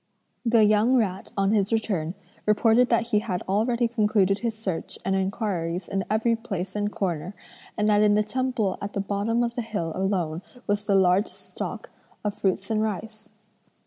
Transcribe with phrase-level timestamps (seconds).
[0.43, 2.15] The young rat on his return
[2.47, 7.35] reported that he had already concluded his search and inquiries in every place and corner,
[7.77, 11.51] and that in the temple at the bottom of the hill alone was the largest
[11.51, 11.91] stock
[12.23, 13.29] of fruits and rice.